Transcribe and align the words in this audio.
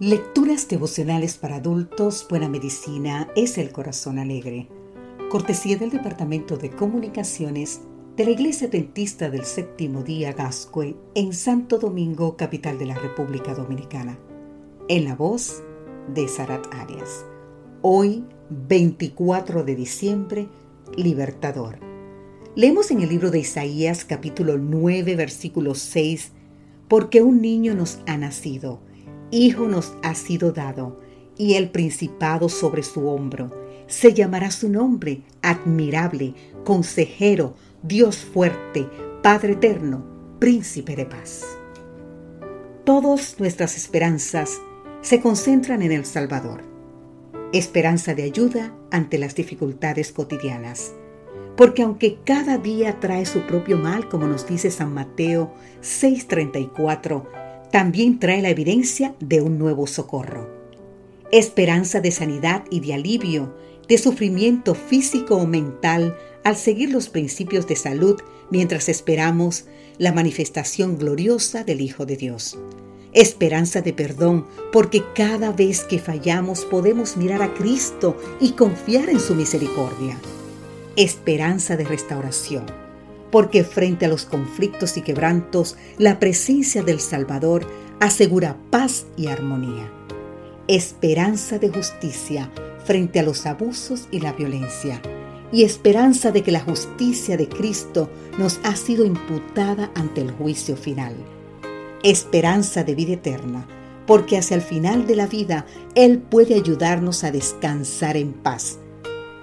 Lecturas 0.00 0.66
devocionales 0.66 1.36
para 1.36 1.56
adultos, 1.56 2.26
Buena 2.26 2.48
Medicina 2.48 3.28
es 3.36 3.58
el 3.58 3.70
Corazón 3.70 4.18
Alegre. 4.18 4.66
Cortesía 5.28 5.76
del 5.76 5.90
Departamento 5.90 6.56
de 6.56 6.70
Comunicaciones 6.70 7.82
de 8.16 8.24
la 8.24 8.30
Iglesia 8.30 8.68
Dentista 8.68 9.28
del 9.28 9.44
Séptimo 9.44 10.02
Día 10.02 10.32
Gascue 10.32 10.96
en 11.14 11.34
Santo 11.34 11.76
Domingo, 11.76 12.38
capital 12.38 12.78
de 12.78 12.86
la 12.86 12.94
República 12.94 13.52
Dominicana. 13.52 14.18
En 14.88 15.04
la 15.04 15.14
voz 15.14 15.62
de 16.14 16.28
Sarat 16.28 16.66
Arias. 16.72 17.26
Hoy, 17.82 18.24
24 18.48 19.64
de 19.64 19.74
diciembre, 19.74 20.48
Libertador. 20.96 21.78
Leemos 22.56 22.90
en 22.90 23.02
el 23.02 23.10
libro 23.10 23.30
de 23.30 23.40
Isaías 23.40 24.06
capítulo 24.06 24.56
9, 24.56 25.14
versículo 25.14 25.74
6, 25.74 26.32
porque 26.88 27.20
un 27.20 27.42
niño 27.42 27.74
nos 27.74 28.00
ha 28.06 28.16
nacido 28.16 28.80
Hijo 29.30 29.68
nos 29.68 29.94
ha 30.02 30.14
sido 30.14 30.52
dado, 30.52 31.00
y 31.36 31.54
el 31.54 31.70
principado 31.70 32.48
sobre 32.48 32.82
su 32.82 33.08
hombro. 33.08 33.50
Se 33.86 34.12
llamará 34.12 34.50
su 34.50 34.68
nombre 34.68 35.22
admirable, 35.42 36.34
consejero, 36.64 37.54
Dios 37.82 38.18
fuerte, 38.18 38.86
Padre 39.22 39.52
eterno, 39.52 40.04
príncipe 40.38 40.96
de 40.96 41.06
paz. 41.06 41.44
Todas 42.84 43.38
nuestras 43.38 43.76
esperanzas 43.76 44.60
se 45.00 45.20
concentran 45.20 45.82
en 45.82 45.92
el 45.92 46.04
Salvador. 46.04 46.62
Esperanza 47.52 48.14
de 48.14 48.24
ayuda 48.24 48.74
ante 48.90 49.18
las 49.18 49.34
dificultades 49.34 50.12
cotidianas. 50.12 50.92
Porque 51.56 51.82
aunque 51.82 52.18
cada 52.24 52.58
día 52.58 53.00
trae 53.00 53.26
su 53.26 53.46
propio 53.46 53.76
mal, 53.76 54.08
como 54.08 54.26
nos 54.26 54.46
dice 54.46 54.70
San 54.70 54.92
Mateo 54.94 55.52
6:34, 55.82 57.26
también 57.70 58.18
trae 58.18 58.42
la 58.42 58.50
evidencia 58.50 59.14
de 59.20 59.40
un 59.40 59.58
nuevo 59.58 59.86
socorro. 59.86 60.48
Esperanza 61.30 62.00
de 62.00 62.10
sanidad 62.10 62.64
y 62.70 62.80
de 62.80 62.94
alivio, 62.94 63.54
de 63.88 63.98
sufrimiento 63.98 64.74
físico 64.74 65.36
o 65.36 65.46
mental 65.46 66.16
al 66.44 66.56
seguir 66.56 66.90
los 66.90 67.08
principios 67.08 67.66
de 67.66 67.76
salud 67.76 68.20
mientras 68.50 68.88
esperamos 68.88 69.66
la 69.98 70.12
manifestación 70.12 70.98
gloriosa 70.98 71.62
del 71.62 71.80
Hijo 71.80 72.06
de 72.06 72.16
Dios. 72.16 72.58
Esperanza 73.12 73.82
de 73.82 73.92
perdón, 73.92 74.46
porque 74.72 75.04
cada 75.14 75.52
vez 75.52 75.84
que 75.84 75.98
fallamos 75.98 76.64
podemos 76.64 77.16
mirar 77.16 77.42
a 77.42 77.54
Cristo 77.54 78.16
y 78.40 78.52
confiar 78.52 79.08
en 79.08 79.20
su 79.20 79.34
misericordia. 79.34 80.16
Esperanza 80.96 81.76
de 81.76 81.84
restauración 81.84 82.89
porque 83.30 83.64
frente 83.64 84.06
a 84.06 84.08
los 84.08 84.24
conflictos 84.24 84.96
y 84.96 85.02
quebrantos, 85.02 85.76
la 85.98 86.18
presencia 86.18 86.82
del 86.82 87.00
Salvador 87.00 87.66
asegura 88.00 88.56
paz 88.70 89.06
y 89.16 89.28
armonía. 89.28 89.90
Esperanza 90.68 91.58
de 91.58 91.68
justicia 91.68 92.50
frente 92.84 93.20
a 93.20 93.22
los 93.22 93.46
abusos 93.46 94.08
y 94.10 94.20
la 94.20 94.32
violencia. 94.32 95.00
Y 95.52 95.64
esperanza 95.64 96.30
de 96.30 96.42
que 96.42 96.52
la 96.52 96.60
justicia 96.60 97.36
de 97.36 97.48
Cristo 97.48 98.08
nos 98.38 98.60
ha 98.62 98.76
sido 98.76 99.04
imputada 99.04 99.90
ante 99.94 100.20
el 100.20 100.30
juicio 100.30 100.76
final. 100.76 101.14
Esperanza 102.02 102.84
de 102.84 102.94
vida 102.94 103.14
eterna, 103.14 103.66
porque 104.06 104.38
hacia 104.38 104.54
el 104.54 104.62
final 104.62 105.06
de 105.06 105.16
la 105.16 105.26
vida 105.26 105.66
Él 105.94 106.18
puede 106.18 106.54
ayudarnos 106.54 107.24
a 107.24 107.32
descansar 107.32 108.16
en 108.16 108.32
paz. 108.32 108.78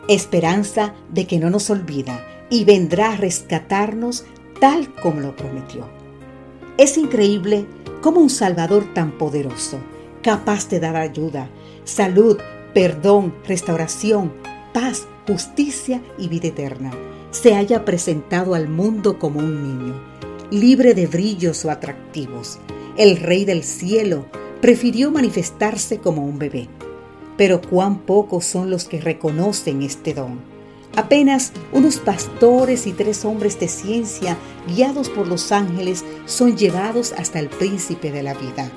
Esperanza 0.08 0.96
de 1.12 1.28
que 1.28 1.40
no 1.40 1.50
nos 1.50 1.70
olvida 1.70 2.37
y 2.50 2.66
vendrá 2.66 3.12
a 3.12 3.18
rescatarnos 3.18 4.26
tal 4.60 4.94
como 4.96 5.20
lo 5.22 5.36
prometió. 5.36 5.88
Es 6.78 6.98
increíble 6.98 7.66
cómo 8.02 8.20
un 8.20 8.30
Salvador 8.30 8.94
tan 8.94 9.12
poderoso, 9.12 9.80
capaz 10.22 10.70
de 10.70 10.80
dar 10.80 10.96
ayuda, 10.96 11.50
salud, 11.84 12.38
perdón, 12.74 13.34
restauración, 13.46 14.34
paz, 14.74 15.08
justicia 15.28 16.02
y 16.18 16.28
vida 16.28 16.50
eterna, 16.50 16.92
se 17.32 17.56
haya 17.56 17.84
presentado 17.84 18.54
al 18.54 18.70
mundo 18.70 19.20
como 19.20 19.40
un 19.40 19.64
niño, 19.64 20.02
libre 20.52 20.94
de 20.94 21.08
brillos 21.08 21.66
o 21.66 21.72
atractivos. 21.72 22.60
El 22.96 23.18
Rey 23.18 23.46
del 23.46 23.64
Cielo 23.64 24.26
prefirió 24.62 25.12
manifestarse 25.12 26.00
como 26.00 26.26
un 26.26 26.40
bebé. 26.40 26.68
Pero 27.36 27.62
cuán 27.62 28.00
pocos 28.00 28.46
son 28.46 28.72
los 28.72 28.86
que 28.86 29.00
reconocen 29.00 29.84
este 29.84 30.14
don 30.14 30.57
Apenas 30.98 31.52
unos 31.74 31.98
pastores 31.98 32.88
y 32.88 32.92
tres 32.92 33.24
hombres 33.24 33.60
de 33.60 33.68
ciencia, 33.68 34.36
guiados 34.68 35.10
por 35.10 35.28
los 35.28 35.52
ángeles, 35.52 36.04
son 36.26 36.58
llevados 36.58 37.14
hasta 37.16 37.38
el 37.38 37.50
príncipe 37.50 38.12
de 38.12 38.24
la 38.24 38.34
vida. 38.34 38.72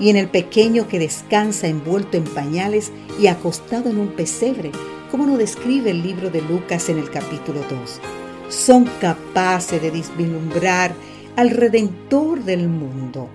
Y 0.00 0.08
en 0.08 0.16
el 0.16 0.30
pequeño 0.30 0.88
que 0.88 0.98
descansa 0.98 1.68
envuelto 1.68 2.16
en 2.16 2.24
pañales 2.24 2.92
y 3.20 3.26
acostado 3.26 3.90
en 3.90 3.98
un 3.98 4.08
pesebre, 4.08 4.72
como 5.10 5.26
lo 5.26 5.36
describe 5.36 5.90
el 5.90 6.02
libro 6.02 6.30
de 6.30 6.40
Lucas 6.40 6.88
en 6.88 6.96
el 6.96 7.10
capítulo 7.10 7.60
2, 7.68 8.00
son 8.48 8.88
capaces 8.98 9.82
de 9.82 9.90
vislumbrar 9.90 10.94
al 11.36 11.50
Redentor 11.50 12.42
del 12.42 12.68
mundo. 12.68 13.28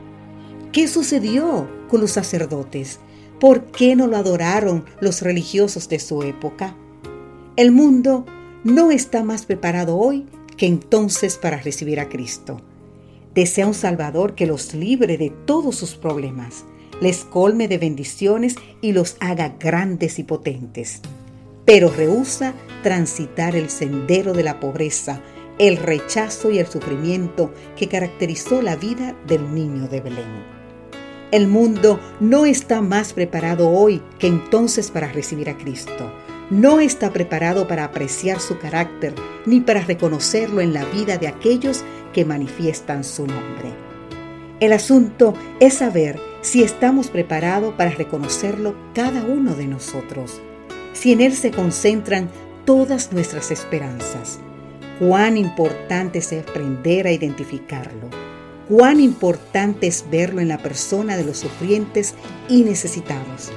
¿Qué 0.72 0.88
sucedió 0.88 1.70
con 1.90 2.02
los 2.02 2.14
sacerdotes? 2.14 3.00
¿Por 3.40 3.66
qué 3.66 3.96
no 3.96 4.08
lo 4.08 4.18
adoraron 4.18 4.84
los 5.00 5.22
religiosos 5.22 5.88
de 5.90 6.00
su 6.00 6.24
época? 6.24 6.76
El 7.58 7.72
mundo 7.72 8.26
no 8.66 8.92
está 8.92 9.24
más 9.24 9.46
preparado 9.46 9.98
hoy 9.98 10.26
que 10.58 10.66
entonces 10.66 11.38
para 11.38 11.56
recibir 11.56 12.02
a 12.02 12.10
Cristo. 12.10 12.60
Desea 13.34 13.66
un 13.66 13.74
Salvador 13.74 14.36
que 14.36 14.46
los 14.46 14.74
libre 14.74 15.18
de 15.18 15.30
todos 15.30 15.78
sus 15.78 15.96
problemas, 15.96 16.66
les 17.00 17.24
colme 17.24 17.70
de 17.70 17.78
bendiciones 17.78 18.56
y 18.82 18.92
los 18.92 19.16
haga 19.22 19.56
grandes 19.58 20.20
y 20.20 20.24
potentes. 20.24 21.00
Pero 21.64 21.90
rehúsa 21.90 22.54
transitar 22.84 23.56
el 23.56 23.70
sendero 23.70 24.34
de 24.34 24.44
la 24.44 24.60
pobreza, 24.60 25.22
el 25.58 25.78
rechazo 25.78 26.52
y 26.52 26.60
el 26.60 26.68
sufrimiento 26.68 27.54
que 27.78 27.88
caracterizó 27.88 28.62
la 28.62 28.76
vida 28.76 29.16
del 29.28 29.56
niño 29.56 29.88
de 29.88 30.02
Belén. 30.02 30.44
El 31.32 31.48
mundo 31.48 32.02
no 32.20 32.46
está 32.46 32.82
más 32.82 33.14
preparado 33.14 33.70
hoy 33.70 34.02
que 34.20 34.28
entonces 34.28 34.92
para 34.92 35.08
recibir 35.08 35.50
a 35.50 35.58
Cristo 35.58 36.12
no 36.50 36.80
está 36.80 37.12
preparado 37.12 37.68
para 37.68 37.86
apreciar 37.86 38.40
su 38.40 38.60
carácter 38.60 39.14
ni 39.46 39.62
para 39.62 39.82
reconocerlo 39.82 40.62
en 40.62 40.74
la 40.74 40.86
vida 40.86 41.18
de 41.18 41.28
aquellos 41.28 41.84
que 42.14 42.26
manifiestan 42.26 43.04
su 43.04 43.26
nombre. 43.26 43.74
El 44.60 44.74
asunto 44.74 45.34
es 45.60 45.76
saber 45.76 46.20
si 46.42 46.64
estamos 46.64 47.10
preparados 47.10 47.74
para 47.74 47.92
reconocerlo 47.92 48.76
cada 48.94 49.24
uno 49.24 49.56
de 49.56 49.68
nosotros, 49.68 50.42
si 50.94 51.12
en 51.12 51.22
Él 51.22 51.34
se 51.34 51.52
concentran 51.52 52.30
todas 52.64 53.12
nuestras 53.12 53.52
esperanzas. 53.52 54.40
Cuán 55.00 55.38
importante 55.38 56.20
es 56.20 56.32
aprender 56.32 57.06
a 57.06 57.12
identificarlo. 57.12 58.10
Cuán 58.70 59.02
importante 59.02 59.88
es 59.88 60.06
verlo 60.10 60.40
en 60.40 60.48
la 60.48 60.58
persona 60.58 61.18
de 61.18 61.26
los 61.26 61.38
sufrientes 61.38 62.16
y 62.48 62.64
necesitados 62.64 63.52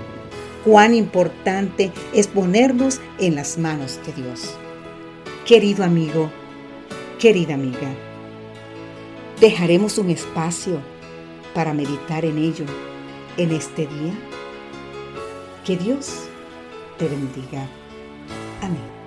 cuán 0.69 0.95
importante 0.95 1.93
es 2.13 2.27
ponernos 2.27 3.01
en 3.19 3.37
las 3.37 3.57
manos 3.57 3.99
de 4.05 4.13
Dios. 4.13 4.55
Querido 5.47 5.83
amigo, 5.83 6.31
querida 7.19 7.55
amiga, 7.55 7.89
dejaremos 9.41 9.97
un 9.97 10.11
espacio 10.11 10.79
para 11.55 11.73
meditar 11.73 12.27
en 12.27 12.37
ello 12.37 12.67
en 13.39 13.53
este 13.53 13.87
día. 13.87 14.13
Que 15.65 15.79
Dios 15.79 16.25
te 16.99 17.09
bendiga. 17.09 17.67
Amén. 18.61 18.98